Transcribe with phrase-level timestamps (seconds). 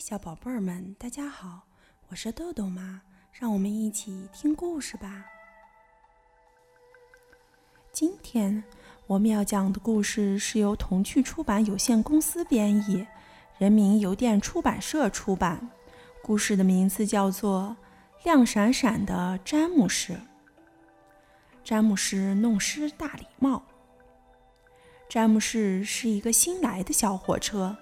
[0.00, 1.60] 小宝贝儿们，大家好，
[2.08, 3.02] 我是豆豆妈，
[3.32, 5.26] 让我们一起听故事吧。
[7.92, 8.64] 今天
[9.06, 13.06] 我们要讲的故事是由童趣出版有限公司编译，
[13.58, 15.68] 人民邮电出版社出版。
[16.22, 17.76] 故事的名字叫做
[18.24, 20.14] 《亮闪闪的詹姆士》。
[21.62, 23.62] 詹姆士弄湿大礼帽。
[25.10, 27.76] 詹姆士是一个新来的小火车。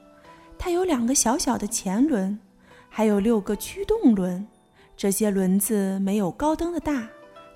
[0.58, 2.38] 它有两个小小的前轮，
[2.88, 4.46] 还有六个驱动轮。
[4.96, 7.08] 这些轮子没有高登的大，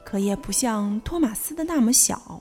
[0.05, 2.41] 可也不像托马斯的那么小。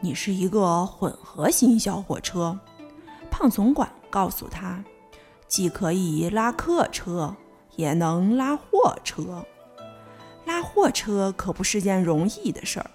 [0.00, 2.58] 你是一个混合型小火车，
[3.30, 4.82] 胖总管告诉他，
[5.46, 7.36] 既可以拉客车，
[7.76, 9.44] 也能拉货车。
[10.46, 12.90] 拉货车可不是件容易的事儿。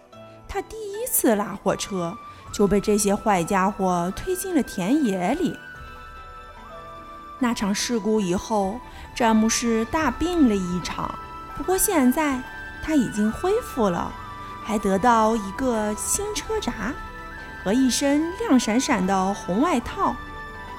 [0.48, 2.16] 他第一次拉货车，
[2.52, 5.56] 就被这些坏家伙推进了田野里。
[7.42, 8.80] 那场事故以后，
[9.16, 11.18] 詹姆士大病了一场。
[11.58, 12.38] 不过现在
[12.84, 14.12] 他已经恢复了，
[14.64, 16.94] 还得到一个新车闸
[17.64, 20.14] 和一身亮闪闪的红外套。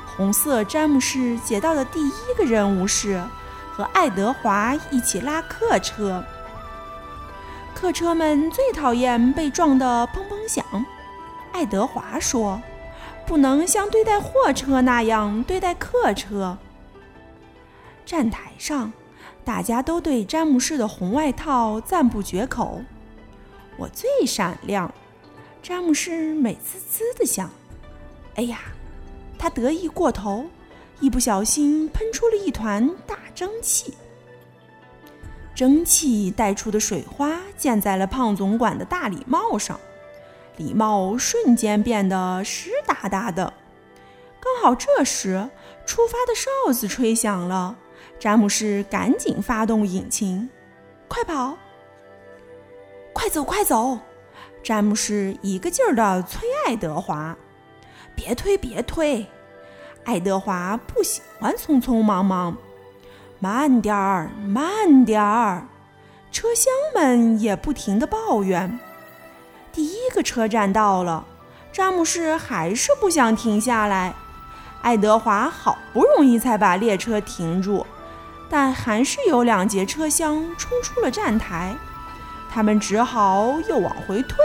[0.04, 3.22] 红色詹姆士接到的第一个任务是
[3.72, 6.22] 和爱德华一起拉客车。
[7.74, 10.62] 客车们最讨厌被撞得砰砰响。
[11.52, 12.60] 爱德华说。
[13.30, 16.58] 不能像对待货车那样对待客车。
[18.04, 18.92] 站台上，
[19.44, 22.82] 大家都对詹姆士的红外套赞不绝口。
[23.76, 24.92] 我最闪亮，
[25.62, 27.48] 詹姆士美滋滋的想。
[28.34, 28.62] 哎呀，
[29.38, 30.46] 他得意过头，
[30.98, 33.94] 一不小心喷出了一团大蒸汽。
[35.54, 39.78] 蒸汽带出的水花溅在了胖总管的大礼帽上。
[40.56, 43.52] 礼帽瞬间变得湿大大的。
[44.40, 45.48] 刚好这时，
[45.86, 47.76] 出发的哨子吹响了。
[48.18, 50.50] 詹姆士赶紧发动引擎，
[51.08, 51.56] 快跑！
[53.12, 53.98] 快走，快走！
[54.62, 57.34] 詹姆士一个劲儿的催爱德华
[58.14, 59.26] ：“别推，别推！”
[60.04, 62.56] 爱德华不喜欢匆匆忙忙，
[63.38, 65.66] 慢点儿，慢点儿！
[66.30, 68.78] 车厢们也不停的抱怨。
[69.72, 71.26] 第一个车站到了，
[71.72, 74.14] 詹姆士还是不想停下来。
[74.82, 77.86] 爱德华好不容易才把列车停住，
[78.48, 81.76] 但还是有两节车厢冲出了站台，
[82.50, 84.36] 他们只好又往回退。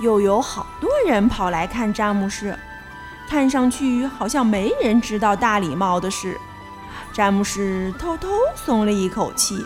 [0.00, 2.58] 又有好多人跑来看詹姆士，
[3.28, 6.38] 看上去好像没人知道大礼帽的事。
[7.12, 9.64] 詹姆士偷偷松了一口气。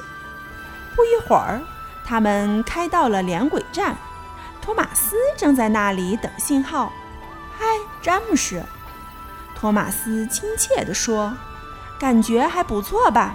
[0.95, 1.61] 不一会儿。
[2.05, 3.95] 他们开到了连轨站，
[4.69, 6.93] 托马斯正在那里等信号。
[7.59, 7.65] “嗨，
[8.03, 8.63] 詹姆士！”
[9.57, 11.35] 托马斯亲切地说
[11.99, 13.35] ，“感觉还不错吧？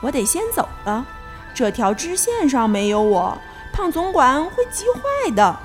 [0.00, 1.04] 我得先走了，
[1.52, 3.36] 这条支线上没有我，
[3.70, 5.60] 胖总管会急坏的。”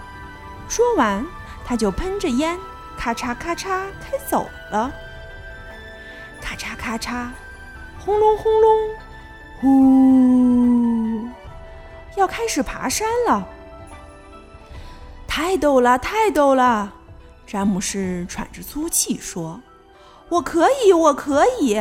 [0.68, 1.25] 说完，
[1.63, 2.59] 他就喷着烟，
[2.97, 4.91] 咔嚓咔嚓开走了。
[6.41, 7.29] 咔嚓咔嚓，
[7.97, 8.89] 轰隆轰隆，
[9.62, 11.29] 呼！
[12.18, 13.47] 要开始爬山了，
[15.40, 16.92] 太陡了，太陡了！
[17.46, 19.62] 詹姆士喘着粗气说
[20.30, 21.80] ：“我可以，我可以。”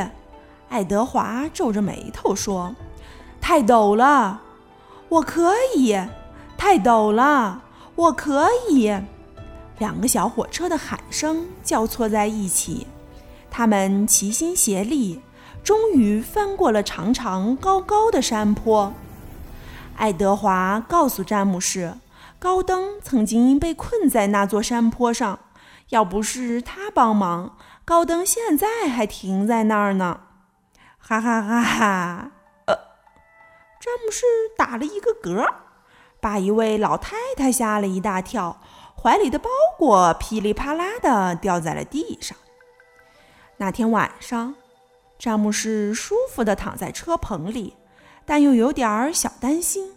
[0.69, 2.77] 爱德华皱着眉头说
[3.41, 4.43] ：“太陡了，
[5.09, 5.99] 我可以。”
[6.59, 7.63] 太陡了，
[7.95, 8.95] 我可以。
[9.79, 12.87] 两个小火车的喊声交错在一起，
[13.51, 15.23] 他们齐心协力，
[15.65, 18.93] 终于翻过了长长高高的山坡。
[19.97, 21.95] 爱德华告诉詹姆士，
[22.39, 25.39] 高登曾经被困在那座山坡上，
[25.89, 30.21] 要不是他帮忙，高登现在还停在那儿呢。
[30.99, 32.33] 哈哈哈哈！
[32.67, 32.75] 呃，
[33.81, 34.25] 詹姆士
[34.57, 35.49] 打了一个嗝，
[36.21, 38.61] 把一位老太太吓了一大跳，
[39.01, 39.49] 怀里的包
[39.79, 42.37] 裹噼里啪啦的掉在了地上。
[43.57, 44.55] 那天晚上，
[45.19, 47.75] 詹姆士舒服的躺在车棚里。
[48.29, 49.95] 但又有点儿小担心，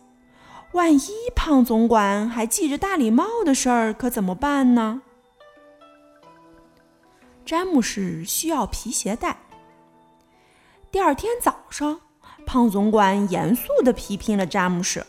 [0.74, 5.01] 万一胖总管还记着大礼帽的事儿，可怎么办呢？
[7.44, 9.36] 詹姆士需要皮鞋带。
[10.92, 12.00] 第二天早上，
[12.45, 15.04] 胖总管严肃地批评了詹姆士：“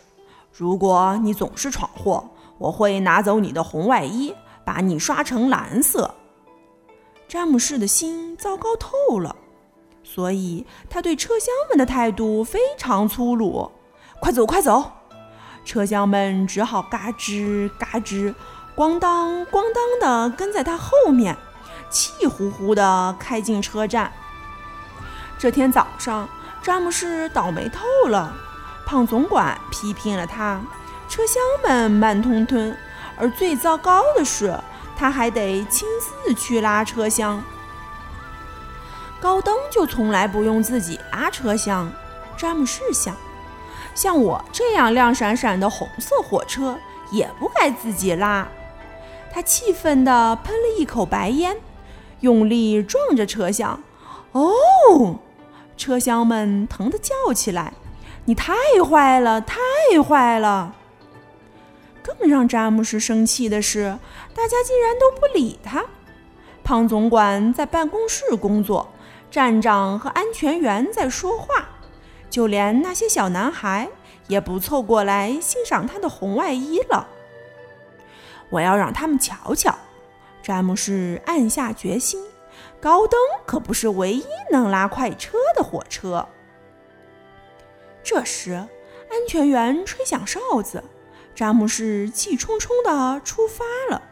[0.50, 4.34] 如果你总是闯祸，我会拿走你的红外衣，
[4.64, 6.14] 把你刷成蓝色。”
[7.28, 9.36] 詹姆士的心糟糕透了。
[10.02, 13.70] 所以他对车厢们的态度非常粗鲁。
[14.20, 14.90] 快走，快走！
[15.64, 18.34] 车厢们只好嘎吱嘎吱、
[18.74, 21.36] 咣当咣当地跟在他后面，
[21.88, 24.12] 气呼呼地开进车站。
[25.38, 26.28] 这天早上，
[26.62, 28.34] 詹姆士倒霉透了。
[28.84, 30.60] 胖总管批评了他，
[31.08, 32.76] 车厢们慢吞吞，
[33.16, 34.58] 而最糟糕的是，
[34.96, 37.40] 他还得亲自去拉车厢。
[39.20, 41.92] 高登就从来不用自己拉车厢，
[42.36, 43.14] 詹姆士想，
[44.00, 46.78] 像我这样亮闪闪的红色火车
[47.12, 48.48] 也不该自己拉。
[49.30, 51.54] 他气愤地喷了一口白烟，
[52.20, 53.78] 用力撞着车厢。
[54.32, 55.18] 哦，
[55.76, 57.74] 车厢们疼得叫起来
[58.24, 59.58] ：“你太坏了，太
[60.02, 60.74] 坏了！”
[62.02, 63.98] 更让詹姆士生气的是，
[64.34, 65.84] 大家竟然都不理他。
[66.64, 68.88] 胖总管在办公室工作，
[69.30, 71.68] 站长和安全员在说话，
[72.30, 73.88] 就连那些小男孩
[74.28, 77.08] 也不凑过来欣赏他的红外衣了。
[78.48, 79.76] 我要让他们瞧瞧，
[80.42, 82.24] 詹姆士暗下决心。
[82.80, 86.26] 高登可不是唯一能拉快车的火车。
[88.02, 90.82] 这时，安全员吹响哨子，
[91.34, 94.02] 詹姆士气冲冲地出发了。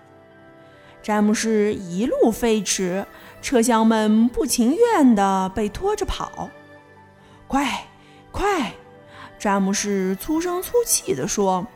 [1.02, 3.06] 詹姆士一路飞驰，
[3.40, 6.50] 车厢们不情愿地被拖着跑。
[7.46, 7.87] 快，
[8.38, 8.72] 快！
[9.36, 11.66] 詹姆士粗声粗气地说：“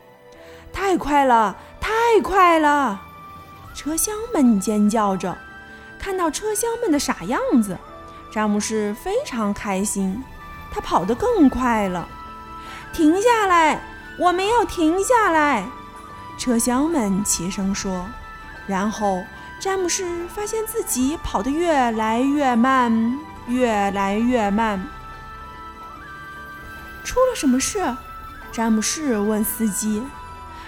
[0.71, 3.01] 太快了，太快了！”
[3.75, 5.37] 车厢们尖叫着。
[5.99, 7.77] 看到车厢们的傻样子，
[8.31, 10.23] 詹姆士非常开心。
[10.71, 12.07] 他跑得更快了。
[12.93, 13.81] 停下来！
[14.17, 15.65] 我们要停下来！
[16.37, 18.05] 车厢们齐声说。
[18.67, 19.21] 然后，
[19.59, 24.81] 詹姆士发现自己跑得越来越慢，越来越慢。
[27.03, 27.95] 出了什么事？
[28.51, 30.03] 詹姆士问司机。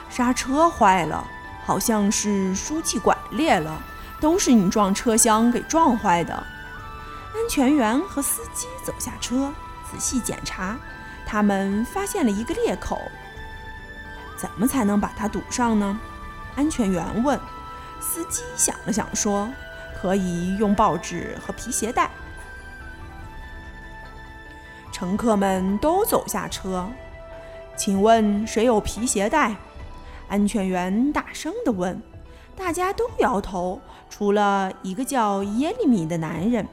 [0.09, 1.25] 刹车坏了，
[1.65, 3.81] 好像是输气管裂了。
[4.21, 6.33] 都是你撞车厢给撞坏的。
[6.33, 9.53] 安全员和司机走下车，
[9.91, 10.77] 仔细检查，
[11.27, 13.01] 他们发现了一个裂口。
[14.37, 15.99] 怎么才能把它堵上呢？
[16.55, 17.39] 安全员问。
[17.99, 19.49] 司机想了想说
[20.01, 22.09] ：“可以用报纸和皮鞋带。”
[24.95, 26.89] 乘客们都走下车。
[27.75, 29.53] 请问谁有皮鞋带？
[30.29, 32.01] 安全员大声地问。
[32.55, 36.65] 大家都摇头，除了一个叫耶利米的男人，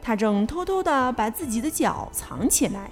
[0.00, 2.88] 他正偷偷地把自己的脚藏起来。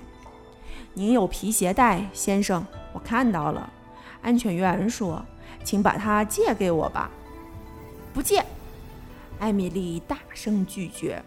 [0.93, 3.73] 您有皮鞋带，先生，我看到了。
[4.23, 5.25] 安全员说
[5.62, 7.09] ：“请把它借给我吧。”
[8.12, 8.44] 不借，
[9.38, 11.23] 艾米丽大声拒绝。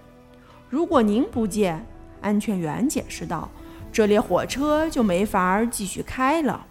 [0.69, 1.79] 如果您不借，
[2.27, 3.49] 安全员解释道
[3.91, 6.67] ：“这列火车就没法继续开了。”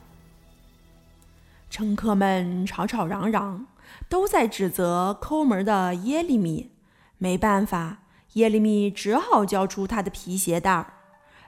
[1.71, 3.67] 乘客们吵吵嚷嚷。
[4.09, 6.71] 都在指责抠门的耶利米。
[7.19, 7.99] 没办法，
[8.35, 10.93] 耶利米只好交出他的皮鞋带儿。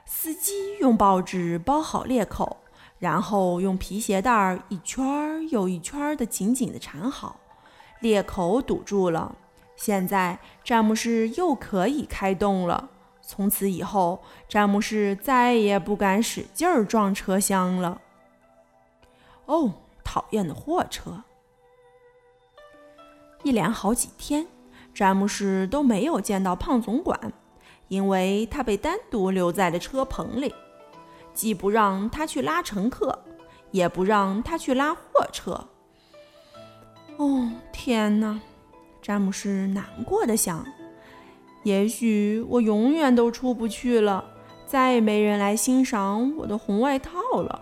[0.05, 2.63] 司机用报纸包好裂口，
[2.97, 7.39] 然后用皮鞋带儿一圈又一圈的紧紧地缠好，
[7.99, 9.35] 裂口堵住了。
[9.75, 12.89] 现在詹姆士又可以开动了。
[13.31, 18.01] 从此以后，詹姆士再也不敢使劲儿撞车厢了。
[19.45, 19.71] 哦，
[20.03, 21.21] 讨厌的货车！
[23.43, 24.47] 一连好几天，
[24.95, 27.31] 詹姆士都没有见到胖总管，
[27.87, 30.51] 因为他被单独留在了车棚里，
[31.31, 33.23] 既不让他去拉乘客，
[33.69, 35.01] 也不让他去拉货
[35.31, 35.67] 车。
[37.17, 38.39] 哦，天哪！
[39.03, 40.65] 詹姆士难过的想
[41.63, 44.23] ：“也许我永远都出不去了，
[44.65, 47.11] 再也没人来欣赏我的红外套
[47.41, 47.61] 了。”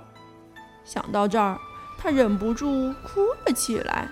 [0.86, 1.60] 想到这儿，
[1.98, 4.08] 他忍不住哭了起来。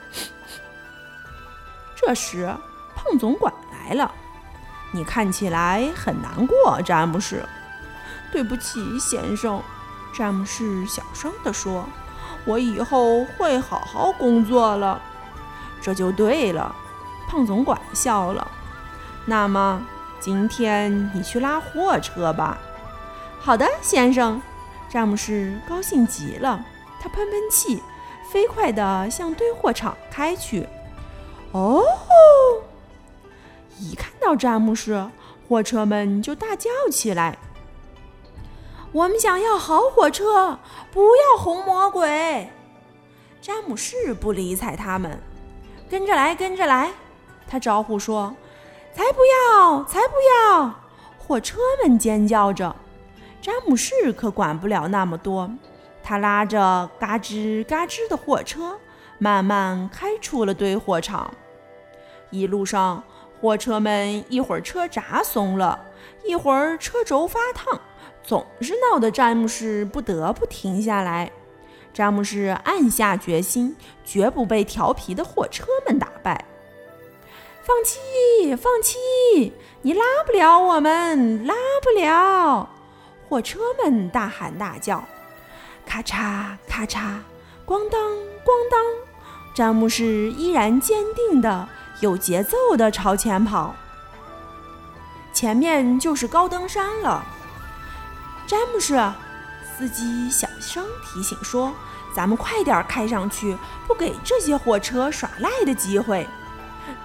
[1.96, 2.54] 这时，
[2.96, 4.12] 胖总管来了。
[4.92, 7.44] 你看起来很难过，詹姆士。
[8.32, 9.62] 对不起，先生。
[10.14, 11.86] 詹姆士小声地说
[12.46, 15.02] ：“我以后会好好工作了。”
[15.82, 16.76] 这就对了。
[17.28, 18.46] 胖总管笑了。
[19.26, 19.84] 那么，
[20.20, 22.58] 今天你去拉货车吧。
[23.40, 24.42] 好的，先生。
[24.88, 26.64] 詹姆士高兴极了。
[27.00, 27.82] 他喷喷气，
[28.32, 30.68] 飞快地向堆货场开去。
[31.52, 31.84] 哦！
[33.80, 35.10] 一看到詹姆士，
[35.48, 37.38] 货车们就大叫起来
[38.92, 40.60] ：“我们想要好火车，
[40.92, 42.50] 不要红魔鬼！”
[43.42, 45.20] 詹姆士不理睬他们，
[45.90, 46.92] 跟着来，跟着来！
[47.48, 48.36] 他招呼说
[48.96, 50.74] ：“才不要，才不要！”
[51.20, 52.76] 货车们尖叫着。
[53.42, 55.52] 詹姆士可管不了那么多，
[56.02, 58.80] 他拉着嘎吱嘎吱的货车，
[59.20, 61.32] 慢慢开出了堆货场。
[62.32, 63.04] 一路上，
[63.40, 65.80] 货车们一会儿车闸松了，
[66.26, 67.80] 一会儿车轴发烫，
[68.24, 71.32] 总是闹得詹姆士不得不停下来。
[71.94, 76.46] 詹姆士暗下决心，绝不被调皮的货车们打败。
[77.66, 79.52] 放弃，放弃！
[79.82, 82.70] 你拉不了我们，拉不了！
[83.28, 85.04] 货车们大喊大叫。
[85.84, 87.18] 咔嚓咔嚓，
[87.66, 88.12] 咣当
[88.44, 88.80] 咣当，
[89.56, 91.68] 詹姆士依然坚定的、
[92.02, 93.74] 有节奏的朝前跑。
[95.34, 97.26] 前面就是高登山了。
[98.46, 98.94] 詹姆士，
[99.76, 101.74] 司机小声提醒说
[102.16, 103.58] ：“咱们快点开上去，
[103.88, 106.28] 不给这些货车耍赖的机会。”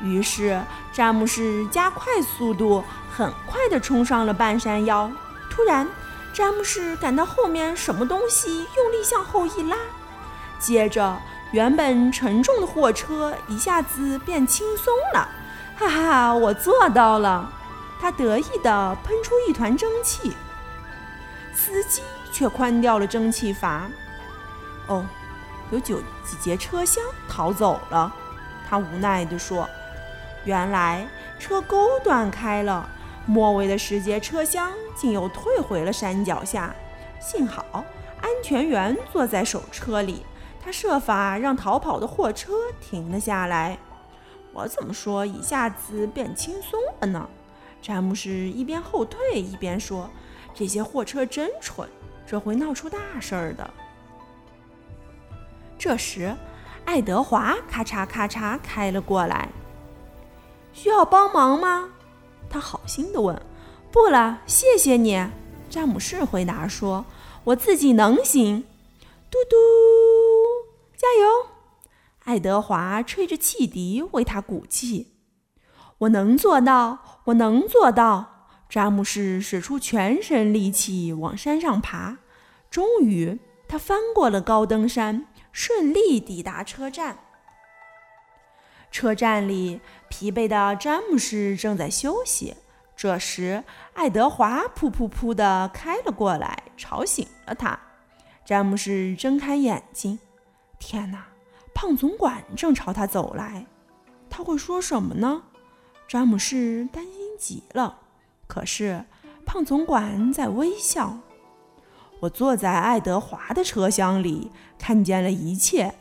[0.00, 0.60] 于是，
[0.92, 5.10] 詹姆士加快速度，很快地冲上了半山腰。
[5.50, 5.86] 突然，
[6.32, 9.76] 詹姆士感到后面什么东西用力向后一拉，
[10.58, 11.20] 接着，
[11.52, 15.28] 原本沉重的货车一下子变轻松了。
[15.76, 17.50] 哈哈，我做到了！
[18.00, 20.32] 他得意地喷出一团蒸汽。
[21.54, 23.90] 司机却关掉了蒸汽阀。
[24.86, 25.04] 哦，
[25.70, 28.14] 有九几节车厢逃走了。
[28.70, 29.68] 他无奈地说
[30.46, 31.04] ：“原来
[31.40, 32.88] 车钩断开了，
[33.26, 36.72] 末尾的十节车厢竟又退回了山脚下。
[37.18, 37.84] 幸好
[38.20, 40.24] 安全员坐在手车里，
[40.62, 43.76] 他设法让逃跑的货车停了下来。
[44.52, 47.28] 我怎么说一下子变轻松了呢？”
[47.82, 50.08] 詹姆士一边后退一边说
[50.54, 51.88] ：“这些货车真蠢，
[52.24, 53.68] 这会闹出大事儿的。”
[55.76, 56.32] 这时。
[56.84, 59.48] 爱德华咔嚓咔嚓开了过来，
[60.72, 61.88] 需要帮忙吗？
[62.48, 63.40] 他好心地问。
[63.92, 65.24] 不了，谢谢你。
[65.68, 67.04] 詹姆士回答说
[67.44, 68.64] ：“我自己能行。”
[69.30, 69.56] 嘟嘟，
[70.96, 71.28] 加油！
[72.24, 75.14] 爱德华吹着汽笛为他鼓气。
[75.98, 78.48] 我能做到，我能做到。
[78.68, 82.18] 詹姆士使出全身力气往山上爬，
[82.70, 85.26] 终于他翻过了高登山。
[85.52, 87.18] 顺利抵达车站。
[88.90, 92.56] 车站里，疲惫的詹姆士正在休息。
[92.96, 93.64] 这时，
[93.94, 97.78] 爱德华噗噗噗地开了过来，吵醒了他。
[98.44, 100.18] 詹姆士睁开眼睛，
[100.78, 101.28] 天哪！
[101.72, 103.64] 胖总管正朝他走来。
[104.28, 105.44] 他会说什么呢？
[106.08, 108.00] 詹姆士担心极了。
[108.46, 109.04] 可是，
[109.46, 111.20] 胖总管在微笑。
[112.20, 115.94] 我坐在爱德华的车厢里，看见了一切。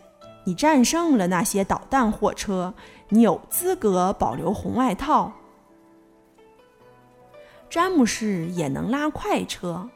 [0.45, 2.73] 你战胜了那些导弹货车，
[3.09, 5.31] 你有资格保留红外套。
[7.69, 9.89] 詹姆士也能拉快车，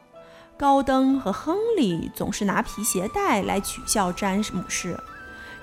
[0.56, 4.98] 高登和亨利总是拿皮鞋带来取笑詹姆士。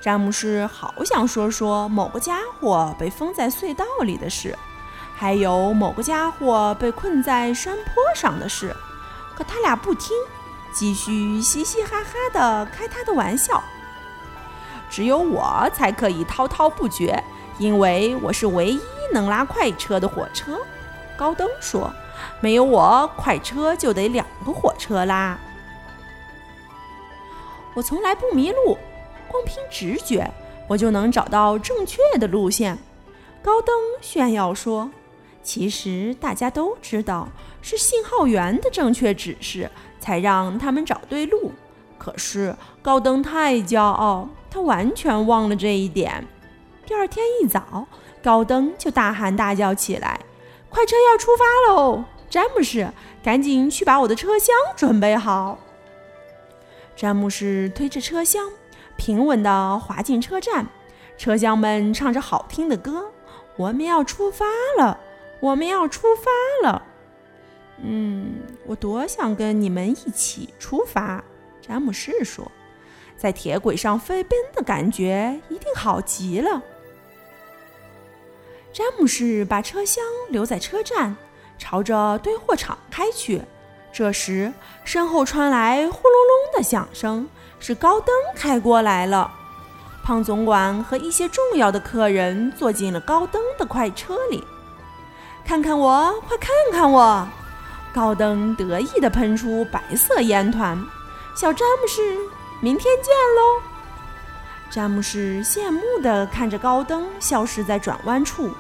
[0.02, 4.58] 詹姆士好想说说某个家伙被封在隧道里的事，
[5.16, 8.76] 还有某个家伙被困在山坡上的事，
[9.36, 10.12] 可他俩不听。
[10.74, 13.62] 继续嘻嘻哈哈地开他的玩笑，
[14.90, 17.24] 只有我才可以滔滔不绝，
[17.58, 18.80] 因为我是唯一
[19.14, 20.60] 能拉快车的火车。
[21.18, 21.94] 高登说
[22.42, 25.38] ：“没有我，快车就得两个火车拉。”
[27.76, 28.78] 我从来不迷路，
[29.28, 30.32] 光凭直觉，
[30.68, 32.78] 我就能找到正确的路线。
[33.44, 34.90] 高登炫耀说。
[35.44, 37.28] 其实大家都知道，
[37.64, 41.54] 是信号员的正确指示才让他们找对路。
[41.98, 46.28] 可是高登太骄傲，他完全忘了这一点。
[46.86, 47.88] 第二天一早，
[48.22, 50.20] 高登就大喊大叫起来
[50.70, 52.04] ：“快车要出发喽！
[52.30, 52.92] 詹姆士，
[53.24, 55.60] 赶紧去把我的车厢准备好。”
[56.98, 58.50] 詹姆士推着车厢，
[58.98, 60.66] 平稳地滑进车站。
[61.18, 63.12] 车厢们唱着好听的歌
[63.56, 64.46] ：“我们要出发
[64.78, 65.00] 了。”
[65.42, 66.84] 我们要出发了，
[67.84, 71.24] 嗯，我多想跟你们一起出发。
[71.62, 72.52] 詹姆士说
[73.18, 76.62] ：“在铁轨上飞奔的感觉一定好极了。”
[78.74, 81.16] 詹姆士把车厢留在车站，
[81.58, 83.42] 朝着堆货场开去。
[83.92, 84.54] 这时，
[84.86, 87.28] 身后传来呼隆隆的响声，
[87.60, 89.30] 是高登开过来了。
[90.04, 94.44] 胖总管和一些重要的客人坐进了高登的快车里。
[95.46, 97.28] 看看我，快看看我！
[97.94, 100.82] 高登得意地喷出白色烟团。
[101.36, 102.18] 小詹姆士，
[102.60, 103.62] 明天见喽！
[104.70, 108.54] 詹姆士羡慕地看着高登消失在转弯处，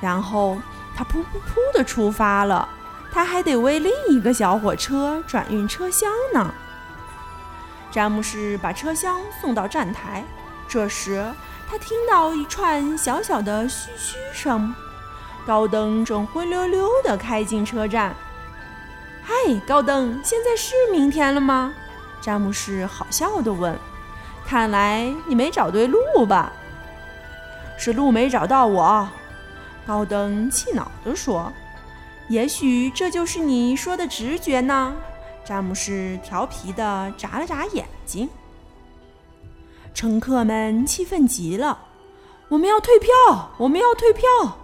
[0.00, 0.58] 然后
[0.96, 2.68] 他噗噗噗地出发了。
[3.12, 6.54] 他还得为另一个小火车转运车厢呢。
[7.90, 10.24] 詹姆士把车厢送到站台，
[10.66, 11.22] 这时
[11.70, 14.74] 他听到一串小小的嘘嘘声。
[15.46, 18.14] 高登正灰溜溜地开进车站。
[19.24, 19.32] 嗨，
[19.64, 21.72] 高登，现在是明天了吗？
[22.20, 23.78] 詹姆士好笑的问。
[24.44, 26.52] 看来你没找对路吧？
[27.78, 29.08] 是路没找到我。
[29.86, 31.52] 高登气恼地说。
[32.28, 34.94] 也许这就是你说的直觉呢。
[35.44, 38.28] 詹姆士调皮的眨了眨眼睛。
[39.94, 41.78] 乘客们气愤极了。
[42.48, 43.52] 我们要退票！
[43.56, 44.58] 我们要退票！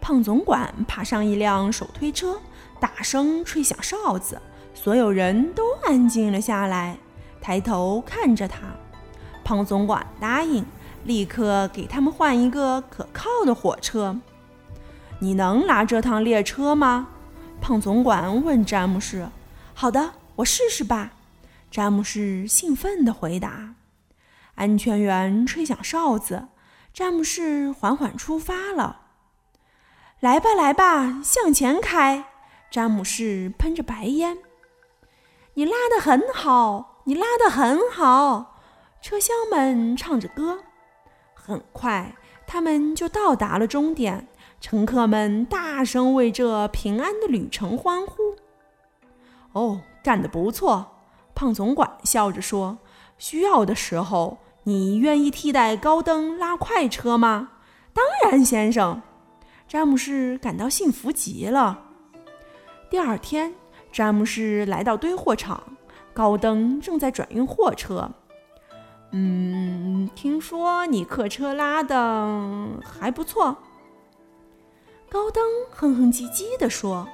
[0.00, 2.40] 胖总管爬上一辆手推车，
[2.80, 4.40] 大声吹响哨子，
[4.74, 6.96] 所有人都安静了下来，
[7.40, 8.60] 抬头看着他。
[9.44, 10.64] 胖总管答应
[11.04, 14.18] 立刻给他们换一个可靠的火车。
[15.18, 17.08] 你能拉这趟列车吗？
[17.60, 19.28] 胖总管问詹姆士。
[19.74, 21.12] 好的，我试试吧。
[21.70, 23.74] 詹姆士兴奋地回答。
[24.54, 26.48] 安全员吹响哨子。
[26.92, 29.02] 詹姆士缓缓出发了。
[30.20, 32.24] 来吧，来吧，向前开！
[32.70, 34.38] 詹姆士喷着白烟。
[35.54, 38.60] 你拉得很好，你拉得很好。
[39.02, 40.60] 车厢们唱着歌。
[41.34, 42.14] 很快，
[42.46, 44.28] 他们就到达了终点。
[44.60, 48.36] 乘客们大声为这平安的旅程欢呼。
[49.52, 50.86] 哦，干得不错！
[51.34, 52.78] 胖总管笑着说
[53.18, 57.52] ：“需要的时候。”你愿意替代高登拉快车吗？
[57.94, 59.00] 当然，先生。
[59.66, 61.89] 詹姆士感到幸福极了。
[62.90, 63.54] 第二天，
[63.92, 65.62] 詹姆士来到堆货场，
[66.12, 68.10] 高登正在转运货车。
[69.12, 73.56] 嗯，听说你客车拉的还不错。
[75.08, 77.06] 高登哼哼唧唧地说：“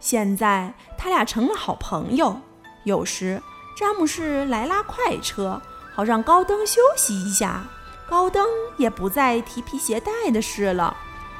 [0.00, 2.40] 现在他俩成了好朋友。
[2.84, 3.42] 有时
[3.76, 5.60] 詹姆士来拉快车。”
[5.92, 7.62] 好让高登休息一下，
[8.08, 8.46] 高登
[8.78, 10.96] 也不再提皮鞋带的事了。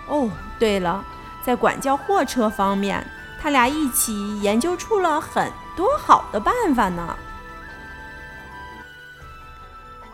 [0.06, 1.02] 哦，对了，
[1.42, 3.06] 在管教货车方面，
[3.40, 7.16] 他俩一起研究出了很多好的办法呢。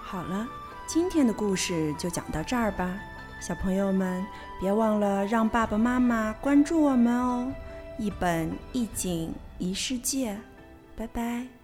[0.00, 0.46] 好了，
[0.86, 2.88] 今天的故事就讲到这儿吧，
[3.40, 4.24] 小朋友们
[4.60, 7.52] 别忘了让爸爸妈妈关注我们哦。
[7.98, 10.38] 一本一景一世界，
[10.94, 11.55] 拜拜。